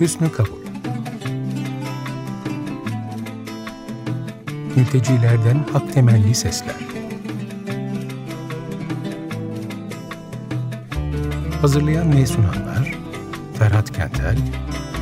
[0.00, 0.58] Hüsnü kabul.
[4.76, 6.74] Mültecilerden hak temelli sesler.
[11.60, 12.98] Hazırlayan ve sunanlar
[13.54, 14.36] Ferhat Kentel,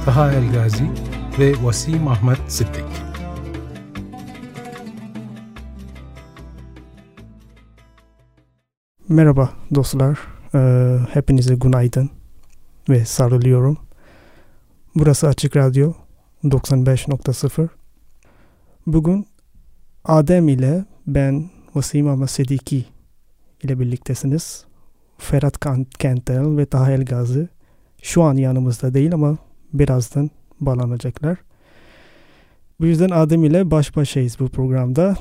[0.04, 0.90] Taha Elgazi
[1.38, 2.84] ve Vasim Ahmet Sıddık.
[9.08, 10.18] Merhaba dostlar,
[10.54, 12.10] ee, hepinize günaydın
[12.88, 13.87] ve sarılıyorum.
[14.98, 15.92] Burası Açık Radyo
[16.44, 17.68] 95.0.
[18.86, 19.26] Bugün
[20.04, 22.84] Adem ile ben Vasim Ahmet Sediki
[23.62, 24.64] ile birliktesiniz.
[25.18, 25.58] Ferhat
[25.98, 27.48] Kentel ve Taha Elgazi
[28.02, 29.38] şu an yanımızda değil ama
[29.72, 30.30] birazdan
[30.60, 31.38] bağlanacaklar.
[32.80, 35.16] Bu yüzden Adem ile baş başayız bu programda.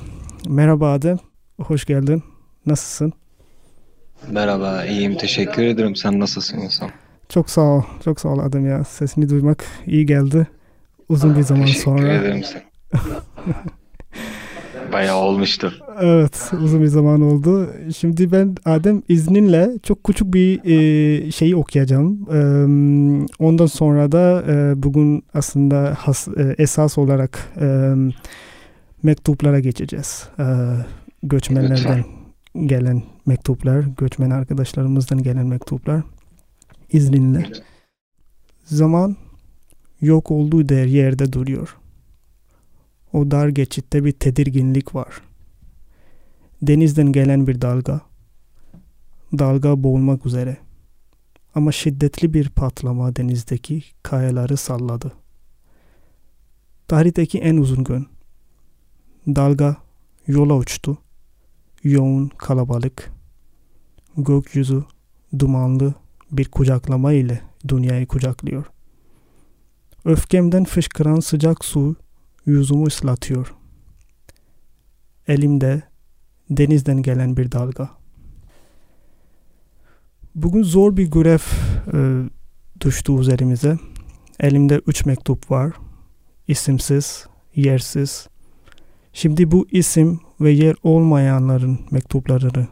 [0.48, 1.18] Merhaba Adem,
[1.60, 2.22] hoş geldin.
[2.66, 3.12] Nasılsın?
[4.30, 5.16] Merhaba, iyiyim.
[5.16, 5.96] Teşekkür ederim.
[5.96, 6.90] Sen nasılsın insan?
[7.28, 7.82] Çok sağ ol.
[8.04, 8.84] Çok sağ ol Adem ya.
[8.84, 10.46] Sesini duymak iyi geldi.
[11.08, 12.02] Uzun bir zaman Teşekkür sonra.
[12.02, 12.62] Teşekkür ederim sen.
[14.92, 15.72] Bayağı olmuştur.
[16.00, 17.70] Evet, uzun bir zaman oldu.
[17.96, 22.18] Şimdi ben Adem izninle çok küçük bir e, şeyi okuyacağım.
[22.32, 22.38] E,
[23.38, 27.94] ondan sonra da e, bugün aslında has, e, esas olarak e,
[29.02, 30.28] mektuplara geçeceğiz.
[30.38, 30.44] E,
[31.22, 32.04] göçmenlerden Lütfen.
[32.66, 36.02] gelen mektuplar, göçmen arkadaşlarımızdan gelen mektuplar
[36.92, 37.50] izninle.
[38.64, 39.16] Zaman
[40.00, 41.76] yok olduğu der yerde duruyor.
[43.12, 45.20] O dar geçitte bir tedirginlik var.
[46.62, 48.00] Denizden gelen bir dalga.
[49.38, 50.56] Dalga boğulmak üzere.
[51.54, 55.12] Ama şiddetli bir patlama denizdeki kayaları salladı.
[56.88, 58.06] Tarihteki en uzun gün.
[59.26, 59.76] Dalga
[60.26, 60.98] yola uçtu.
[61.82, 63.10] Yoğun kalabalık.
[64.16, 64.84] Gökyüzü
[65.38, 65.94] dumanlı
[66.32, 68.66] bir kucaklama ile dünyayı kucaklıyor.
[70.04, 71.96] Öfkemden fışkıran sıcak su
[72.46, 73.54] yüzümü ıslatıyor.
[75.28, 75.82] Elimde
[76.50, 77.90] denizden gelen bir dalga.
[80.34, 81.38] Bugün zor bir görev
[81.94, 81.98] e,
[82.80, 83.78] düştü üzerimize.
[84.40, 85.72] Elimde üç mektup var.
[86.48, 88.28] İsimsiz, yersiz.
[89.12, 92.66] Şimdi bu isim ve yer olmayanların mektuplarını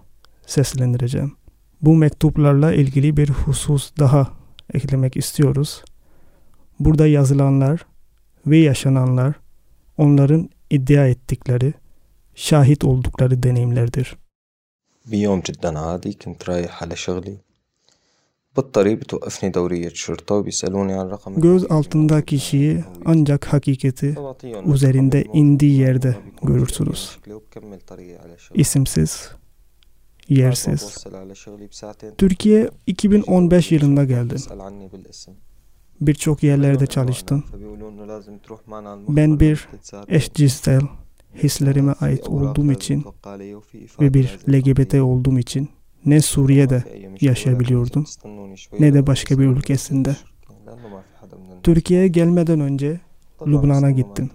[0.46, 1.36] seslendireceğim.
[1.81, 4.27] Bu mektuplarla ilgili bir husus daha
[4.73, 5.83] eklemek istiyoruz.
[6.79, 7.85] Burada yazılanlar
[8.47, 9.33] ve yaşananlar
[9.97, 11.73] onların iddia ettikleri,
[12.35, 14.17] şahit oldukları deneyimlerdir.
[15.05, 17.37] بيوم جدا عادي كنت رايح على شغلي
[18.55, 24.15] بالطريق بتوقفني دورية شرطة وبيسألوني عن رقم Göz altında kişiyi ancak hakikati
[24.65, 27.17] üzerinde indiği yerde görürsünüz.
[28.53, 29.29] İsimsiz,
[30.28, 31.04] yersiz.
[32.18, 34.38] Türkiye 2015 yılında geldim.
[36.00, 37.44] Birçok yerlerde çalıştım.
[39.08, 39.68] Ben bir
[40.08, 40.80] eşcinsel
[41.34, 43.04] hislerime ait olduğum için
[44.00, 45.68] ve bir LGBT olduğum için
[46.04, 46.84] ne Suriye'de
[47.20, 48.04] yaşayabiliyordum
[48.80, 50.16] ne de başka bir ülkesinde.
[51.62, 53.00] Türkiye'ye gelmeden önce
[53.46, 54.30] Lübnan'a gittim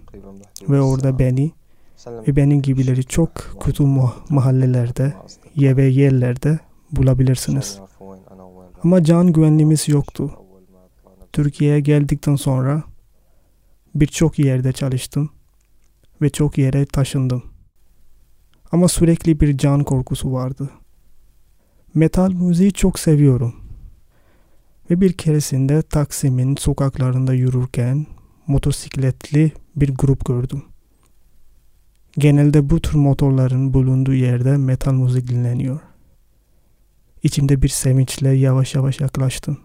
[0.69, 1.51] ve orada beni
[2.07, 3.83] ve benim gibileri çok kötü
[4.29, 5.13] mahallelerde
[5.57, 6.59] ve yerlerde
[6.91, 7.79] bulabilirsiniz.
[8.83, 10.31] Ama can güvenliğimiz yoktu.
[11.33, 12.83] Türkiye'ye geldikten sonra
[13.95, 15.29] birçok yerde çalıştım
[16.21, 17.43] ve çok yere taşındım.
[18.71, 20.69] Ama sürekli bir can korkusu vardı.
[21.93, 23.55] Metal müziği çok seviyorum.
[24.89, 28.07] Ve bir keresinde Taksim'in sokaklarında yürürken
[28.47, 30.63] motosikletli bir grup gördüm.
[32.17, 35.79] Genelde bu tür motorların bulunduğu yerde metal müzik dinleniyor.
[37.23, 39.59] İçimde bir sevinçle yavaş yavaş yaklaştım.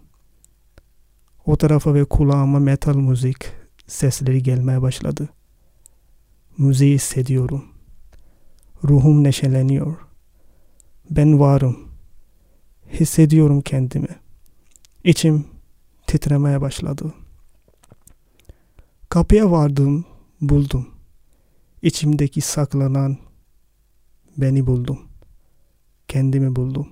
[1.46, 3.36] O tarafa ve kulağıma metal müzik
[3.86, 5.28] sesleri gelmeye başladı.
[6.58, 7.64] Müziği hissediyorum.
[8.84, 9.96] Ruhum neşeleniyor.
[11.10, 11.88] Ben varım.
[12.92, 14.08] Hissediyorum kendimi.
[15.04, 15.44] İçim
[16.06, 17.14] titremeye başladı.
[19.08, 20.04] Kapıya vardım,
[20.40, 20.95] buldum.
[21.86, 23.18] İçimdeki saklanan
[24.36, 25.08] beni buldum.
[26.08, 26.88] Kendimi buldum.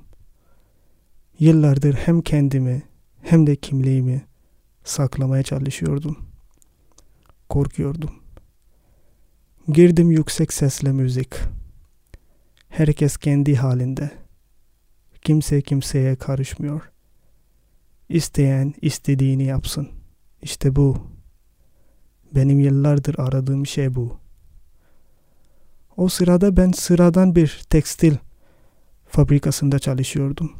[1.39, 2.83] Yıllardır hem kendimi
[3.23, 4.25] hem de kimliğimi
[4.85, 6.19] saklamaya çalışıyordum.
[7.49, 8.11] Korkuyordum.
[9.69, 11.35] Girdim yüksek sesle müzik.
[12.69, 14.11] Herkes kendi halinde.
[15.23, 16.91] Kimse kimseye karışmıyor.
[18.09, 19.89] İsteyen istediğini yapsın.
[20.43, 20.97] İşte bu.
[22.35, 24.24] Benim yıllardır aradığım şey bu.
[25.97, 28.17] O sırada ben sıradan bir tekstil
[29.07, 30.53] fabrikasında çalışıyordum.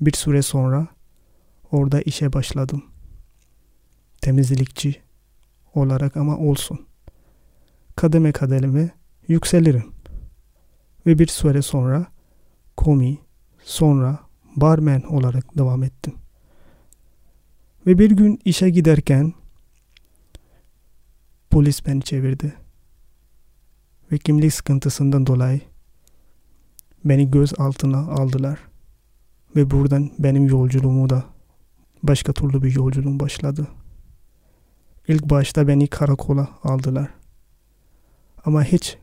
[0.00, 0.86] Bir süre sonra
[1.72, 2.84] orada işe başladım.
[4.20, 4.96] temizlikçi
[5.74, 6.86] olarak ama olsun.
[7.96, 8.90] Kademe kademe
[9.28, 9.92] yükselirim.
[11.06, 12.06] Ve bir süre sonra
[12.76, 13.18] komi,
[13.62, 14.18] sonra
[14.56, 16.14] barmen olarak devam ettim.
[17.86, 19.32] Ve bir gün işe giderken
[21.50, 22.54] polis beni çevirdi.
[24.12, 25.60] Ve kimlik sıkıntısından dolayı
[27.04, 28.58] beni göz altına aldılar.
[29.56, 31.24] Ve buradan benim yolculuğumu da
[32.02, 33.68] başka türlü bir yolculuğum başladı.
[35.08, 37.08] İlk başta beni karakola aldılar.
[38.44, 38.98] Ama hiç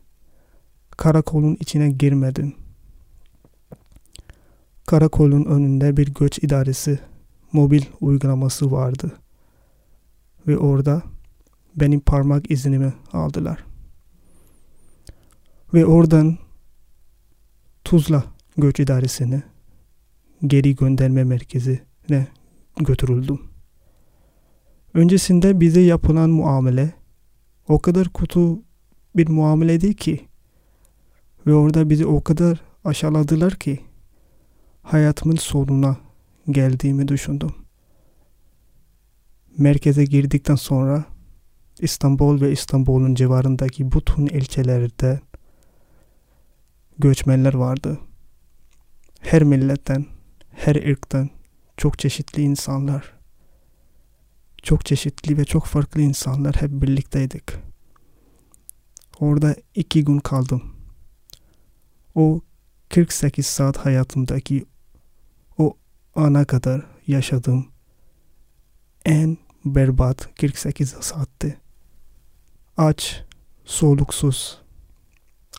[0.90, 2.54] karakolun içine girmedim.
[4.86, 6.98] Karakolun önünde bir göç idaresi
[7.52, 9.12] mobil uygulaması vardı.
[10.46, 11.02] Ve orada
[11.76, 13.67] benim parmak iznimi aldılar.
[15.74, 16.38] Ve oradan
[17.84, 18.24] Tuzla
[18.56, 19.42] Göç İdaresi'ne
[20.46, 22.26] geri gönderme merkezine
[22.76, 23.40] götürüldüm.
[24.94, 26.94] Öncesinde bize yapılan muamele
[27.68, 28.62] o kadar kutu
[29.16, 30.28] bir muameledi ki
[31.46, 33.80] ve orada bizi o kadar aşağıladılar ki
[34.82, 35.96] hayatımın sonuna
[36.50, 37.54] geldiğimi düşündüm.
[39.58, 41.04] Merkeze girdikten sonra
[41.80, 45.20] İstanbul ve İstanbul'un civarındaki bütün ilçelerde
[46.98, 47.98] göçmenler vardı.
[49.20, 50.06] Her milletten,
[50.50, 51.30] her ırktan
[51.76, 53.12] çok çeşitli insanlar.
[54.62, 57.44] Çok çeşitli ve çok farklı insanlar hep birlikteydik.
[59.20, 60.74] Orada iki gün kaldım.
[62.14, 62.40] O
[62.88, 64.64] 48 saat hayatımdaki
[65.58, 65.76] o
[66.14, 67.68] ana kadar yaşadığım
[69.04, 71.58] en berbat 48 saatti.
[72.76, 73.24] Aç,
[73.64, 74.58] soluksuz,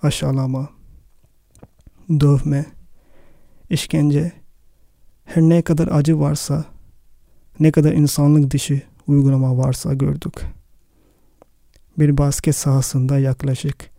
[0.02, 0.79] aşağılama,
[2.10, 2.66] dövme,
[3.70, 4.34] işkence,
[5.26, 6.66] her ne kadar acı varsa,
[7.60, 10.46] ne kadar insanlık dışı uygulama varsa gördük.
[12.00, 13.90] Bir basket sahasında yaklaşık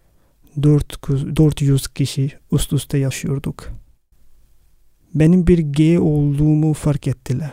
[0.63, 3.69] 400 kişi üst üste yaşıyorduk.
[5.15, 7.53] Benim bir gay olduğumu fark ettiler.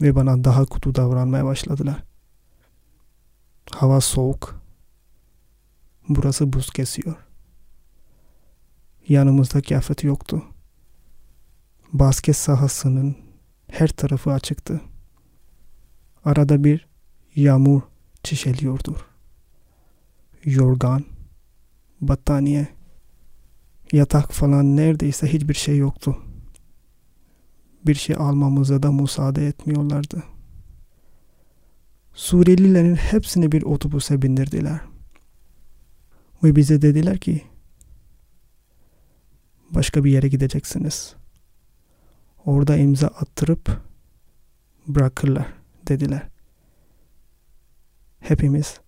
[0.00, 2.02] Ve bana daha kötü davranmaya başladılar.
[3.70, 4.62] Hava soğuk.
[6.08, 7.16] Burası buz kesiyor.
[9.08, 10.42] Yanımızda kıyafet yoktu.
[11.92, 13.16] Basket sahasının
[13.68, 14.80] her tarafı açıktı.
[16.24, 16.88] Arada bir
[17.34, 17.82] yağmur
[18.22, 19.06] çişeliyordur.
[20.44, 21.04] Yorgan,
[22.00, 22.68] battaniye,
[23.92, 26.16] yatak falan neredeyse hiçbir şey yoktu.
[27.86, 30.22] Bir şey almamıza da müsaade etmiyorlardı.
[32.14, 34.80] Suriyelilerin hepsini bir otobüse bindirdiler.
[36.42, 37.42] Ve bize dediler ki
[39.76, 41.14] başka bir yere gideceksiniz.
[42.44, 43.80] Orada imza attırıp
[44.86, 45.46] bırakırlar
[45.88, 46.28] dediler.
[48.20, 48.80] Hepimiz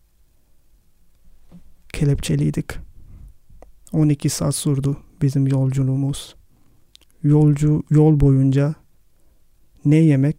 [1.93, 2.79] kelepçeliydik.
[3.93, 6.37] 12 saat sürdü bizim yolculuğumuz.
[7.23, 8.75] Yolcu yol boyunca
[9.85, 10.37] ne yemek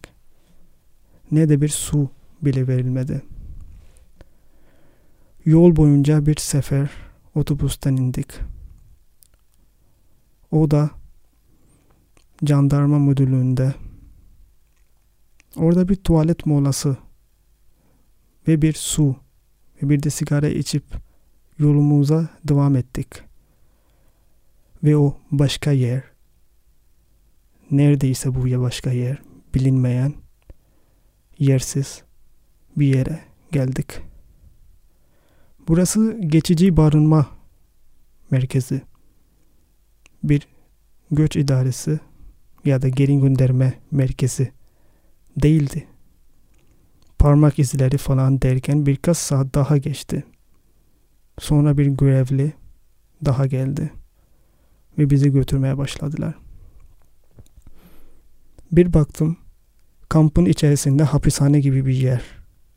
[1.32, 2.10] ne de bir su
[2.42, 3.22] bile verilmedi.
[5.46, 6.90] Yol boyunca bir sefer
[7.36, 8.59] otobüsten indik.
[10.52, 10.90] O da
[12.44, 13.74] jandarma müdürlüğünde.
[15.56, 16.98] Orada bir tuvalet molası
[18.48, 19.16] ve bir su
[19.84, 20.84] ve bir de sigara içip
[21.60, 23.08] yolumuza devam ettik.
[24.84, 26.04] Ve o başka yer,
[27.72, 29.22] neredeyse bu ya başka yer,
[29.56, 30.14] bilinmeyen,
[31.40, 32.04] yersiz
[32.78, 33.20] bir yere
[33.52, 33.88] geldik.
[35.68, 37.28] Burası geçici barınma
[38.32, 38.89] merkezi.
[40.24, 40.48] Bir
[41.12, 42.00] göç idaresi
[42.66, 44.52] ya da geri gönderme merkezi
[45.38, 45.88] değildi.
[47.20, 50.24] Parmak izleri falan derken birkaç saat daha geçti.
[51.40, 52.54] Sonra bir görevli
[53.26, 53.92] daha geldi
[54.98, 56.36] ve bizi götürmeye başladılar.
[58.72, 59.38] Bir baktım
[60.10, 62.22] kampın içerisinde hapishane gibi bir yer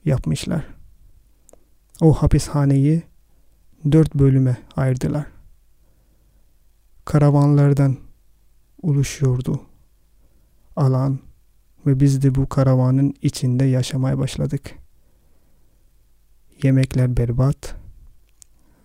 [0.05, 0.67] yapmışlar.
[2.01, 3.03] O hapishaneyi
[3.93, 5.32] dört bölüme ayırdılar.
[7.05, 7.97] Karavanlardan
[8.83, 9.61] oluşuyordu
[10.77, 11.19] alan
[11.87, 14.75] ve biz de bu karavanın içinde yaşamaya başladık.
[16.63, 17.77] Yemekler berbat,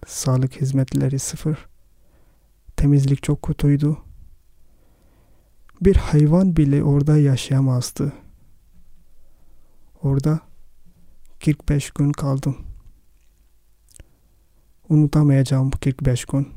[0.08, 1.68] sağlık hizmetleri sıfır,
[2.76, 3.98] temizlik çok kötüydü.
[5.82, 8.14] Bir hayvan bile orada yaşayamazdı.
[10.04, 10.40] Orada
[11.46, 12.58] 45 gün kaldım.
[14.90, 16.57] Unutamayacağım 45 gün.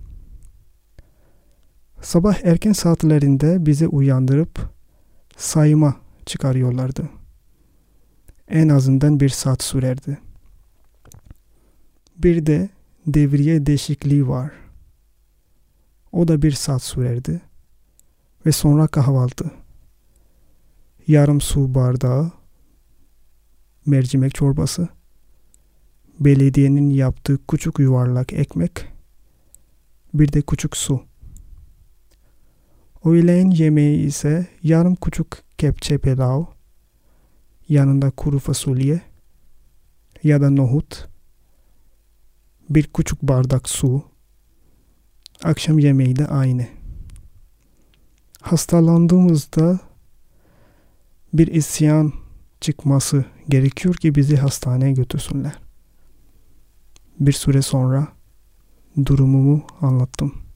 [2.02, 4.70] Sabah erken saatlerinde bizi uyandırıp
[5.36, 7.08] sayma çıkarıyorlardı.
[8.48, 10.18] en azından bir saat sürerdi.
[12.16, 12.68] Bir de
[13.06, 14.52] devriye değişikliği var.
[16.12, 17.40] O da bir saat sürerdi.
[18.46, 19.50] Ve sonra kahvaltı.
[21.06, 22.32] Yarım su bardağı
[23.86, 24.88] mercimek çorbası.
[26.20, 28.86] Belediyenin yaptığı küçük yuvarlak ekmek.
[30.14, 31.09] Bir de küçük su.
[33.04, 35.26] Öğlen yemeği ise yarım küçük
[35.58, 36.44] kepçe pilav,
[37.68, 39.00] yanında kuru fasulye
[40.22, 41.08] ya da nohut,
[42.70, 44.04] bir küçük bardak su,
[45.44, 46.66] akşam yemeği de aynı.
[48.40, 49.80] Hastalandığımızda
[51.32, 52.12] bir isyan
[52.60, 55.58] çıkması gerekiyor ki bizi hastaneye götürsünler.
[57.20, 58.08] Bir süre sonra
[59.06, 60.49] durumumu anlattım.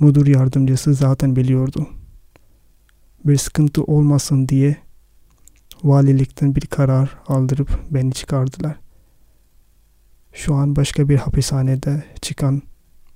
[0.00, 1.88] Müdür yardımcısı zaten biliyordu.
[3.24, 4.76] Bir sıkıntı olmasın diye
[5.84, 8.76] valilikten bir karar aldırıp beni çıkardılar.
[10.32, 12.62] Şu an başka bir hapishanede çıkan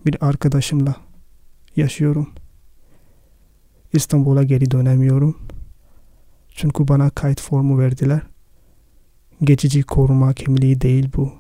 [0.06, 0.97] bir arkadaşımla
[1.76, 2.30] yaşıyorum.
[3.92, 5.37] İstanbul'a geri dönemiyorum.
[6.49, 8.23] Çünkü bana kayıt formu verdiler.
[9.44, 11.32] Geçici koruma kimliği değil bu.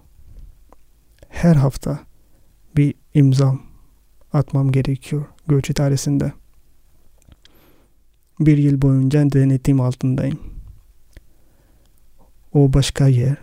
[1.28, 2.00] Her hafta
[2.76, 3.67] bir imzam
[4.33, 6.33] atmam gerekiyor göç idaresinde.
[8.39, 10.39] Bir yıl boyunca denetim altındayım.
[12.53, 13.37] O başka yer,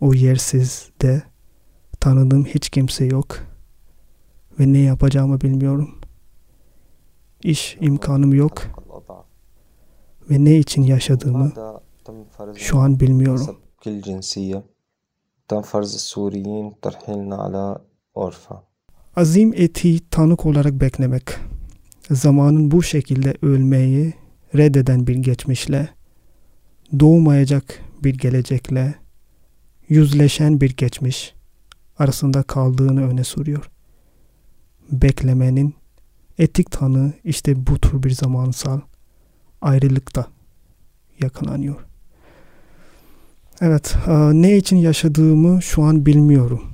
[0.00, 1.22] o yersiz de
[2.00, 3.38] tanıdığım hiç kimse yok
[4.60, 6.00] ve ne yapacağımı bilmiyorum.
[7.42, 8.62] İş imkanım yok
[10.30, 11.52] ve ne için yaşadığımı
[12.56, 13.58] şu an bilmiyorum.
[13.84, 14.62] كل جنسية
[15.48, 17.64] تم فرز السوريين ترحيلنا على
[18.16, 18.62] أورفا
[19.15, 21.23] Azim eti tanık olarak beklemek.
[22.11, 24.13] Zamanın bu şekilde ölmeyi
[24.55, 25.89] reddeden bir geçmişle,
[26.99, 28.95] doğmayacak bir gelecekle,
[29.89, 31.33] yüzleşen bir geçmiş
[31.97, 33.69] arasında kaldığını öne sürüyor.
[34.91, 35.75] Beklemenin
[36.37, 38.79] etik tanı işte bu tür bir zamansal
[39.61, 40.27] ayrılıkta
[41.21, 41.85] yakalanıyor.
[43.61, 43.95] Evet,
[44.33, 46.72] ne için yaşadığımı şu an bilmiyorum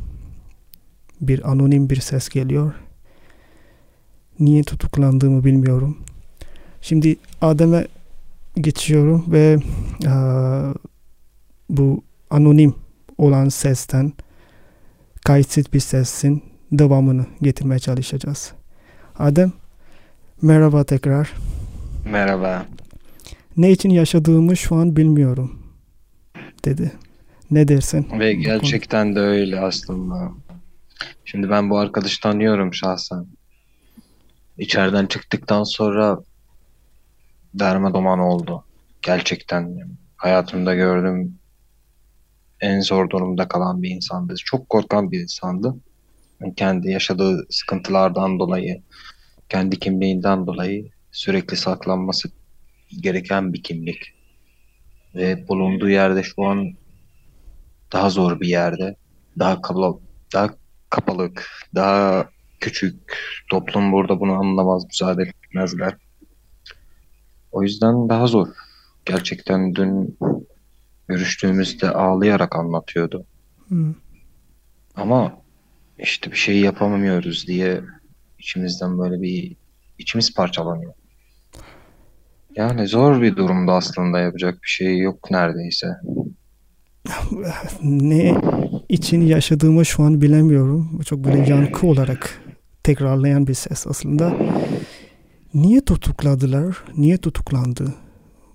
[1.21, 2.73] bir anonim bir ses geliyor.
[4.39, 5.97] Niye tutuklandığımı bilmiyorum.
[6.81, 7.87] Şimdi Adem'e
[8.55, 9.57] geçiyorum ve
[10.05, 10.13] e,
[11.69, 12.75] bu anonim
[13.17, 14.13] olan sesten
[15.25, 18.51] kayıtsız bir sesin devamını getirmeye çalışacağız.
[19.19, 19.51] Adem
[20.41, 21.33] merhaba tekrar.
[22.11, 22.65] Merhaba.
[23.57, 25.59] Ne için yaşadığımı şu an bilmiyorum
[26.65, 26.91] dedi.
[27.51, 28.07] Ne dersin?
[28.19, 30.31] Ve gerçekten de öyle aslında.
[31.25, 33.27] Şimdi ben bu arkadaşı tanıyorum şahsen.
[34.57, 36.19] İçeriden çıktıktan sonra
[37.53, 38.63] dermadoman oldu.
[39.01, 41.39] Gerçekten hayatımda gördüğüm
[42.61, 44.35] en zor durumda kalan bir insandı.
[44.45, 45.75] Çok korkan bir insandı.
[46.55, 48.81] Kendi yaşadığı sıkıntılardan dolayı,
[49.49, 52.29] kendi kimliğinden dolayı sürekli saklanması
[53.01, 54.13] gereken bir kimlik.
[55.15, 56.73] Ve bulunduğu yerde şu an
[57.91, 58.95] daha zor bir yerde,
[59.39, 59.99] daha kapalı,
[60.33, 60.49] daha
[60.89, 62.29] kapalık, daha
[62.59, 63.17] küçük.
[63.51, 65.95] Toplum burada bunu anlamaz, müsaade etmezler.
[67.51, 68.47] O yüzden daha zor.
[69.05, 70.17] Gerçekten dün
[71.07, 73.25] görüştüğümüzde ağlayarak anlatıyordu.
[73.69, 73.95] Hı.
[74.95, 75.41] Ama
[75.97, 77.81] işte bir şey yapamıyoruz diye
[78.39, 79.55] içimizden böyle bir
[79.97, 80.93] içimiz parçalanıyor.
[82.55, 85.87] Yani zor bir durumda aslında yapacak bir şey yok neredeyse.
[87.83, 88.35] Ne
[88.89, 91.01] için yaşadığımı şu an bilemiyorum.
[91.05, 92.41] Çok böyle yankı olarak
[92.83, 94.33] tekrarlayan bir ses aslında.
[95.53, 96.83] Niye tutukladılar?
[96.97, 97.93] Niye tutuklandı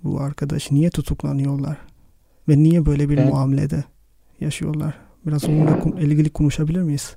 [0.02, 0.70] bu arkadaş?
[0.70, 1.76] Niye tutuklanıyorlar?
[2.48, 3.84] Ve niye böyle bir muamelede
[4.40, 4.94] yaşıyorlar?
[5.26, 7.16] Biraz onunla ilgili konuşabilir miyiz?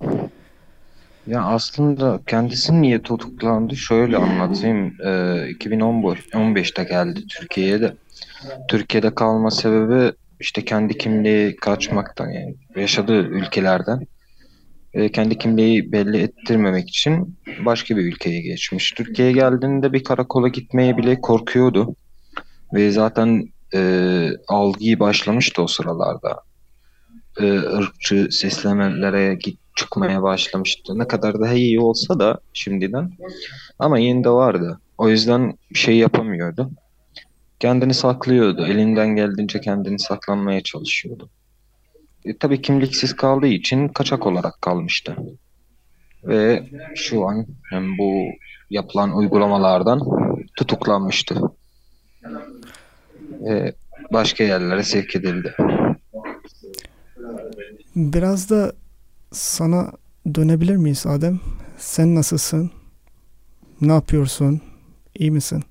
[1.27, 3.75] Ya aslında kendisi niye tutuklandı?
[3.75, 4.93] Şöyle anlatayım.
[5.03, 5.07] Ee,
[5.59, 7.93] 2015'te geldi Türkiye'ye de.
[8.69, 14.07] Türkiye'de kalma sebebi işte kendi kimliği kaçmaktan yani yaşadığı ülkelerden
[14.93, 18.91] e, kendi kimliği belli ettirmemek için başka bir ülkeye geçmiş.
[18.91, 21.95] Türkiye'ye geldiğinde bir karakola gitmeye bile korkuyordu.
[22.73, 26.43] Ve zaten e, algıyı başlamıştı o sıralarda.
[27.39, 30.99] E, ırkçı seslemelere git, çıkmaya başlamıştı.
[30.99, 33.11] Ne kadar daha iyi olsa da şimdiden.
[33.79, 34.79] Ama yine de vardı.
[34.97, 36.71] O yüzden şey yapamıyordu.
[37.59, 38.65] Kendini saklıyordu.
[38.65, 41.29] Elinden geldiğince kendini saklanmaya çalışıyordu.
[42.25, 45.15] E, tabii kimliksiz kaldığı için kaçak olarak kalmıştı.
[46.23, 46.63] Ve
[46.95, 48.25] şu an hem bu
[48.69, 50.01] yapılan uygulamalardan
[50.57, 51.41] tutuklanmıştı.
[53.41, 53.73] Ve
[54.13, 55.55] başka yerlere sevk edildi.
[57.95, 58.73] Biraz da
[59.31, 59.91] sana
[60.35, 61.39] dönebilir miyiz Adem?
[61.77, 62.71] Sen nasılsın?
[63.81, 64.61] Ne yapıyorsun?
[65.15, 65.63] İyi misin?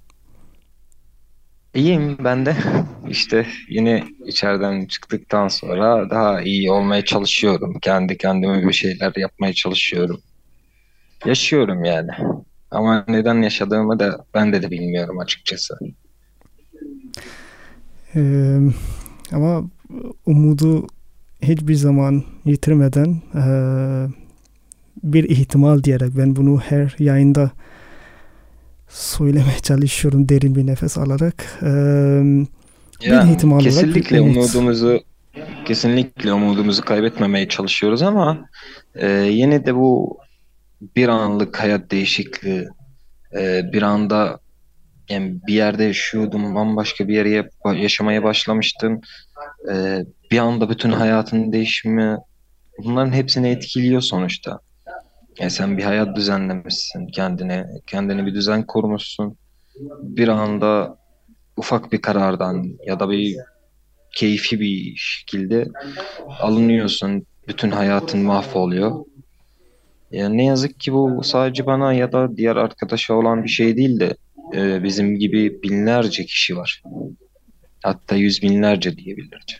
[1.76, 2.56] İyiyim ben de.
[3.09, 7.78] İşte yine içeriden çıktıktan sonra daha iyi olmaya çalışıyorum.
[7.83, 10.21] Kendi kendime bir şeyler yapmaya çalışıyorum.
[11.26, 12.11] Yaşıyorum yani.
[12.71, 15.78] Ama neden yaşadığımı da ben de de bilmiyorum açıkçası.
[18.14, 18.59] Ee,
[19.33, 19.71] ama
[20.26, 20.87] umudu
[21.42, 23.45] hiçbir zaman yitirmeden e,
[25.02, 27.50] bir ihtimal diyerek ben bunu her yayında
[28.88, 31.59] söylemeye çalışıyorum derin bir nefes alarak.
[31.62, 31.69] E,
[33.02, 34.37] Yani bir ihtimal olarak kesinlikle umut.
[34.37, 35.00] umudumuzu
[35.64, 38.49] kesinlikle umudumuzu kaybetmemeye çalışıyoruz ama
[38.95, 40.19] e, yine de bu
[40.97, 42.69] bir anlık hayat değişikliği
[43.38, 44.38] e, bir anda
[45.09, 49.00] yani bir yerde yaşıyordum bambaşka bir yere yaşamaya başlamıştım
[49.73, 52.16] E, bir anda bütün hayatın değişimi
[52.85, 54.61] bunların hepsini etkiliyor sonuçta.
[55.38, 59.37] Yani sen bir hayat düzenlemişsin kendine kendine bir düzen kurmuşsun
[60.02, 60.99] bir anda
[61.57, 63.37] ufak bir karardan ya da bir
[64.16, 65.69] keyfi bir şekilde
[66.40, 67.26] alınıyorsun.
[67.49, 69.05] Bütün hayatın mahvoluyor.
[70.11, 74.00] Yani ne yazık ki bu sadece bana ya da diğer arkadaşa olan bir şey değil
[74.00, 74.16] de
[74.55, 76.83] e, bizim gibi binlerce kişi var.
[77.83, 79.57] Hatta yüz binlerce diyebiliriz.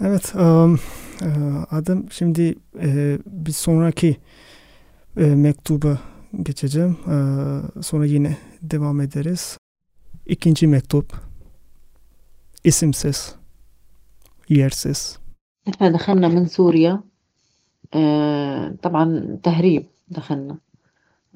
[0.00, 0.80] Evet, um,
[1.21, 1.29] e,
[1.71, 4.17] Adem şimdi e, bir sonraki
[5.17, 5.99] e, mektuba
[6.43, 6.97] geçeceğim.
[7.07, 7.15] E,
[7.81, 9.57] sonra yine devam ederiz.
[10.25, 11.13] İkinci mektup.
[12.63, 13.35] İsimsiz,
[14.49, 15.17] yersiz.
[15.69, 16.93] احنا دخلنا من سوريا
[17.93, 19.05] آه، طبعا
[19.45, 19.83] تهريب
[20.17, 20.55] دخلنا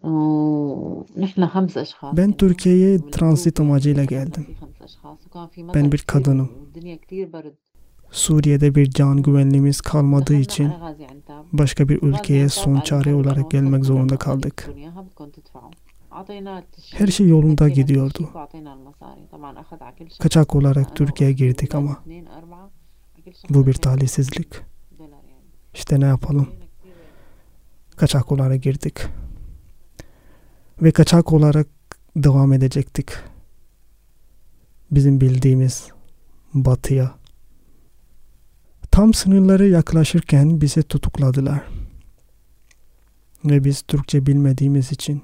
[0.03, 4.41] ونحن خمس أشخاص Ben كنا Türkiye'ye والجروب transit amacıyla كان geldim.
[4.43, 6.49] في خمس أشخاص وكان في Ben مطر bir كتير kadınım.
[8.10, 10.72] Suriye'de bir can güvenliğimiz kalmadığı için
[11.52, 14.70] başka bir ülkeye son çare olarak gelmek zorunda kaldık.
[16.92, 18.28] Her şey yolunda gidiyordu.
[20.18, 21.96] Kaçak olarak Türkiye'ye girdik ama
[23.50, 24.48] bu bir talihsizlik.
[25.74, 26.48] İşte ne yapalım?
[27.96, 28.98] Kaçak olarak girdik.
[30.82, 31.66] Ve kaçak olarak
[32.16, 33.10] devam edecektik.
[34.90, 35.88] Bizim bildiğimiz
[36.54, 37.19] batıya
[38.90, 41.62] Tam sınırları yaklaşırken bizi tutukladılar.
[43.44, 45.22] Ve biz Türkçe bilmediğimiz için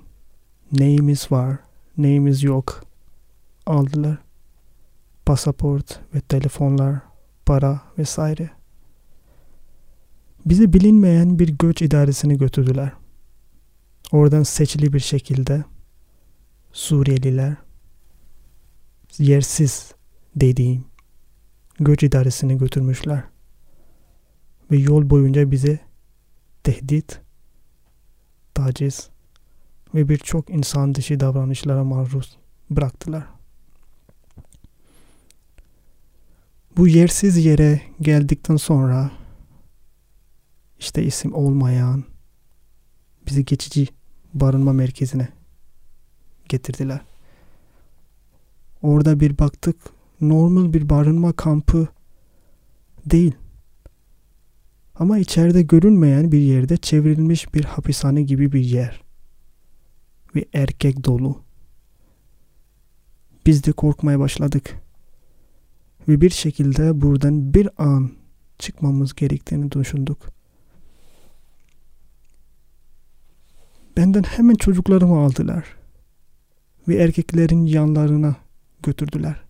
[0.73, 1.59] neyimiz var,
[1.99, 2.85] neyimiz yok
[3.67, 4.19] aldılar.
[5.27, 7.01] Pasaport ve telefonlar,
[7.47, 8.51] para vesaire.
[10.47, 12.93] Bizi bilinmeyen bir göç idaresine götürdüler.
[14.13, 15.65] Oradan seçili bir şekilde
[16.73, 17.57] Suriyeliler
[19.19, 19.93] yersiz
[20.37, 20.85] dediğim
[21.81, 23.36] göç idaresine götürmüşler.
[24.71, 25.81] Ve yol boyunca bize
[26.63, 27.21] tehdit,
[28.55, 29.11] taciz
[29.95, 32.37] ve birçok insan dışı davranışlara maruz
[32.71, 33.25] bıraktılar.
[36.77, 39.11] Bu yersiz yere geldikten sonra
[40.79, 42.05] işte isim olmayan
[43.27, 43.89] bizi geçici
[44.35, 45.29] barınma merkezine
[46.49, 47.01] getirdiler.
[48.83, 49.77] Orada bir baktık
[50.21, 51.89] normal bir barınma kampı
[53.07, 53.35] değil.
[54.99, 59.01] Ama içeride görünmeyen bir yerde çevrilmiş bir hapishane gibi bir yer.
[60.35, 61.43] Ve erkek dolu.
[63.47, 64.75] Biz de korkmaya başladık.
[66.09, 68.11] Ve bir şekilde buradan bir an
[68.59, 70.19] çıkmamız gerektiğini düşündük.
[73.97, 75.77] Benden hemen çocuklarımı aldılar.
[76.89, 78.37] Ve erkeklerin yanlarına
[78.83, 79.45] götürdüler.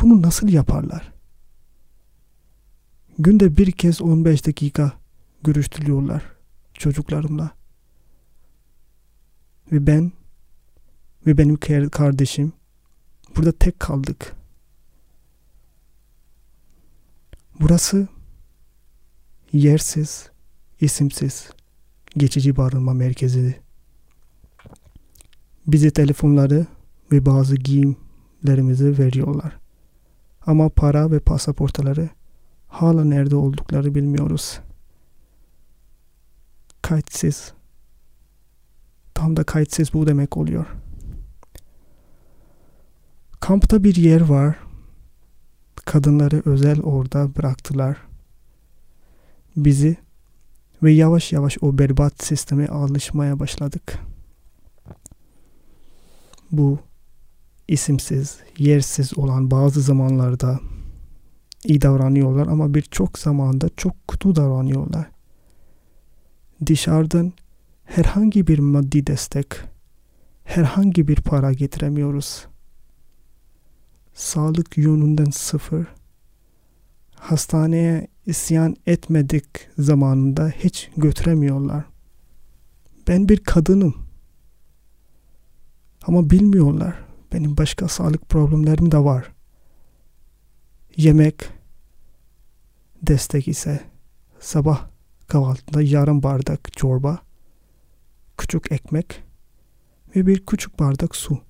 [0.00, 1.12] Bunu nasıl yaparlar?
[3.22, 4.92] Günde bir kez 15 dakika
[5.42, 6.22] görüştürüyorlar
[6.74, 7.50] çocuklarımla.
[9.72, 10.12] Ve ben
[11.26, 12.52] ve benim kar- kardeşim
[13.36, 14.36] burada tek kaldık.
[17.60, 18.08] Burası
[19.52, 20.30] yersiz,
[20.80, 21.50] isimsiz,
[22.16, 23.60] geçici barınma merkezi.
[25.66, 26.66] Bize telefonları
[27.12, 29.58] ve bazı giyimlerimizi veriyorlar.
[30.46, 32.08] Ama para ve pasaportları
[32.72, 34.60] hala nerede oldukları bilmiyoruz.
[36.82, 37.52] Kayıtsız.
[39.14, 40.66] Tam da kayıtsız bu demek oluyor.
[43.40, 44.56] Kampta bir yer var.
[45.84, 47.96] Kadınları özel orada bıraktılar.
[49.56, 49.96] Bizi
[50.82, 53.98] ve yavaş yavaş o berbat sisteme alışmaya başladık.
[56.50, 56.78] Bu
[57.68, 60.60] isimsiz, yersiz olan bazı zamanlarda
[61.64, 65.10] iyi davranıyorlar ama birçok zamanda çok kötü davranıyorlar.
[66.66, 67.32] Dışarıdan
[67.84, 69.46] herhangi bir maddi destek,
[70.44, 72.46] herhangi bir para getiremiyoruz.
[74.14, 75.86] Sağlık yönünden sıfır.
[77.14, 79.46] Hastaneye isyan etmedik
[79.78, 81.84] zamanında hiç götüremiyorlar.
[83.08, 83.94] Ben bir kadınım.
[86.06, 86.94] Ama bilmiyorlar.
[87.32, 89.32] Benim başka sağlık problemlerim de var.
[90.96, 91.50] Yemek
[93.02, 93.80] destek ise
[94.40, 94.88] sabah
[95.26, 97.18] kahvaltında yarım bardak çorba,
[98.38, 99.22] küçük ekmek
[100.16, 101.40] ve bir küçük bardak su.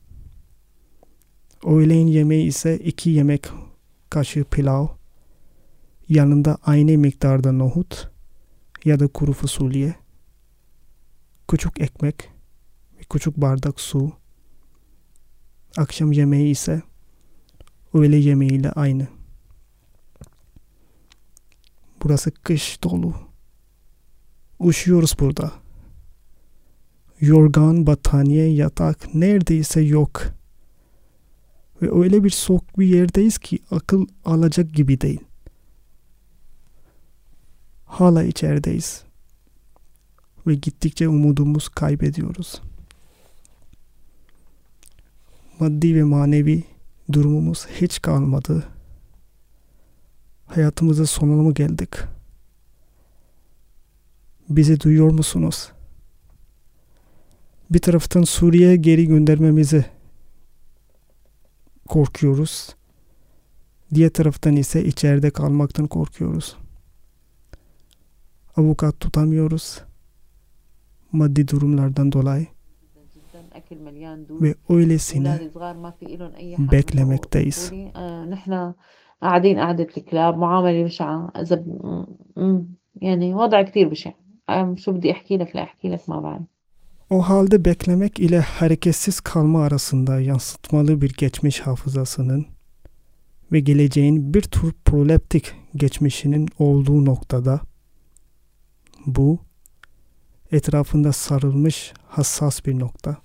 [1.67, 3.49] Öğleyin yemeği ise iki yemek
[4.11, 4.87] kaşığı pilav,
[6.09, 8.11] yanında aynı miktarda nohut
[8.85, 9.95] ya da kuru fasulye,
[11.49, 12.31] küçük ekmek
[12.99, 14.13] ve küçük bardak su.
[15.77, 16.83] Akşam yemeği ise
[17.95, 19.22] öğle yemeğiyle aynı.
[22.03, 23.15] Burası kış dolu.
[24.65, 25.53] Üşüyoruz burada.
[27.21, 30.23] Yorgan, battaniye, yatak neredeyse yok.
[31.83, 35.21] Ve öyle bir soğuk bir yerdeyiz ki akıl alacak gibi değil.
[37.85, 39.03] Hala içerideyiz.
[40.47, 42.63] Ve gittikçe umudumuz kaybediyoruz.
[45.61, 46.65] Maddi ve manevi
[47.13, 48.72] durumumuz hiç kalmadı.
[50.55, 51.89] Hayatımızın sonuna mı geldik?
[54.49, 55.73] Bizi duyuyor musunuz?
[57.71, 59.85] Bir taraftan Suriye'ye geri göndermemizi
[61.89, 62.77] korkuyoruz.
[63.95, 66.57] Diğer taraftan ise içeride kalmaktan korkuyoruz.
[68.57, 69.83] Avukat tutamıyoruz.
[71.13, 72.47] Maddi durumlardan dolayı
[74.31, 75.41] ve öylesine
[76.59, 77.73] beklemekteyiz.
[79.22, 81.66] قاعدين قعدة الكلاب معاملة بشعة إذا
[83.02, 84.12] يعني وضع كتير بشع
[84.76, 86.48] شو بدي أحكي لك لا أحكي لك ما بعرف
[87.10, 92.46] O halde beklemek ile hareketsiz kalma arasında yansıtmalı bir geçmiş hafızasının
[93.52, 97.62] ve geleceğin bir tür proleptik geçmişinin olduğu noktada
[99.06, 99.40] bu
[100.52, 103.18] etrafında sarılmış hassas bir nokta.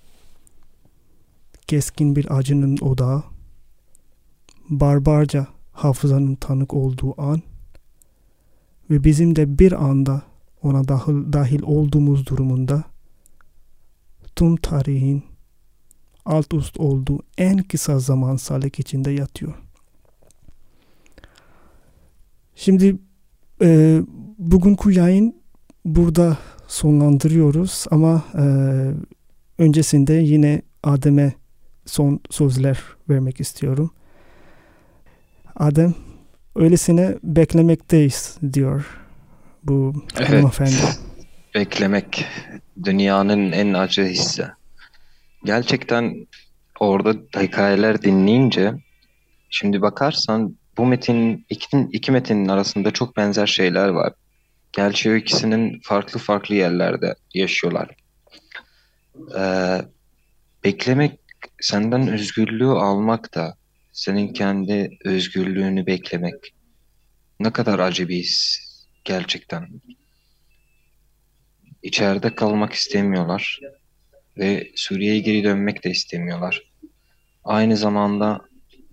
[1.67, 3.23] Keskin bir acının odağı,
[4.69, 5.47] barbarca
[5.78, 7.42] hafızanın tanık olduğu an
[8.90, 10.22] ve bizim de bir anda
[10.62, 12.84] ona dahil, dahil olduğumuz durumunda
[14.36, 15.22] tüm tarihin
[16.24, 19.54] alt üst olduğu en kısa zaman salik içinde yatıyor.
[22.54, 22.96] Şimdi
[23.62, 24.00] e,
[24.38, 25.36] bugünkü yayın
[25.84, 26.38] burada
[26.68, 28.44] sonlandırıyoruz ama e,
[29.58, 31.32] öncesinde yine Adem'e
[31.86, 33.90] son sözler vermek istiyorum.
[35.58, 35.94] Adem
[36.56, 38.98] öylesine beklemekteyiz diyor
[39.62, 40.28] bu Evet.
[40.28, 40.72] hanımefendi.
[41.54, 42.24] Beklemek
[42.84, 44.46] dünyanın en acı hissi.
[45.44, 46.26] Gerçekten
[46.80, 48.74] orada hikayeler dinleyince
[49.50, 54.12] şimdi bakarsan bu metin iki, iki metinin arasında çok benzer şeyler var.
[54.72, 57.88] Gerçi o ikisinin farklı farklı yerlerde yaşıyorlar.
[59.38, 59.82] Ee,
[60.64, 61.20] beklemek
[61.60, 63.54] senden özgürlüğü almak da
[63.98, 66.54] senin kendi özgürlüğünü beklemek
[67.40, 68.08] ne kadar acı
[69.04, 69.68] gerçekten.
[71.82, 73.60] İçeride kalmak istemiyorlar
[74.36, 76.62] ve Suriye'ye geri dönmek de istemiyorlar.
[77.44, 78.40] Aynı zamanda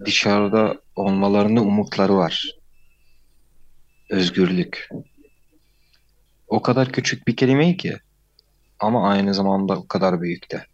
[0.06, 2.56] dışarıda olmalarında umutları var.
[4.10, 4.89] Özgürlük.
[6.48, 7.98] O kadar küçük bir kelime ki
[8.80, 10.65] ama aynı zamanda o kadar büyük de.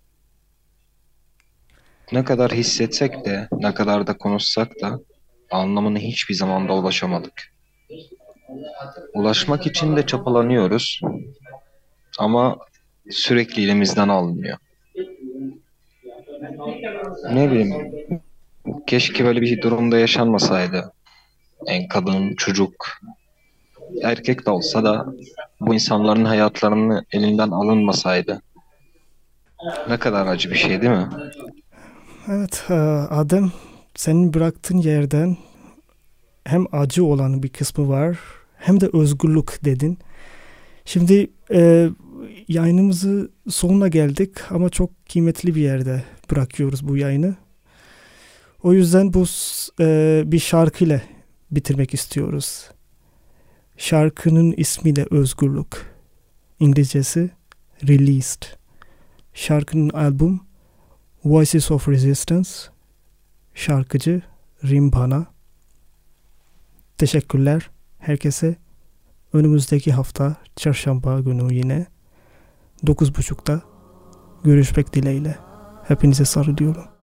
[2.12, 5.00] Ne kadar hissetsek de, ne kadar da konuşsak da
[5.52, 7.54] anlamına hiçbir zamanda ulaşamadık.
[9.14, 11.02] Ulaşmak için de çapalanıyoruz
[12.20, 12.58] ama
[13.10, 14.58] sürekli elimizden alınıyor.
[17.32, 17.92] Ne bileyim,
[18.88, 20.94] keşke böyle bir durumda yaşanmasaydı.
[21.68, 22.88] En kadın, çocuk,
[24.04, 25.06] erkek de olsa da
[25.60, 28.42] bu insanların hayatlarını elinden alınmasaydı.
[29.90, 31.10] Ne kadar acı bir şey değil mi?
[32.28, 33.52] Evet e, Adem
[33.96, 35.38] senin bıraktığın yerden
[36.44, 38.20] hem acı olan bir kısmı var
[38.56, 39.98] hem de özgürlük dedin.
[40.86, 41.90] Şimdi e,
[42.48, 47.36] yayınımızı sonuna geldik ama çok kıymetli bir yerde bırakıyoruz bu yayını.
[48.64, 49.26] O yüzden bu
[49.80, 51.02] e, bir şarkıyla
[51.52, 52.70] bitirmek istiyoruz.
[53.78, 55.92] Şarkının ismi de Özgürlük.
[56.60, 57.30] İngilizcesi
[57.88, 58.42] Released.
[59.34, 60.51] Şarkının albüm
[61.26, 62.50] Voices of Resistance
[63.54, 64.22] şarkıcı
[64.64, 65.26] Rimbana.
[66.98, 68.56] Teşekkürler herkese.
[69.34, 71.88] Önümüzdeki hafta çarşamba günü yine
[72.84, 73.62] 9.30'da
[74.44, 75.38] görüşmek dileğiyle.
[75.84, 76.91] Hepinize sarılıyorum.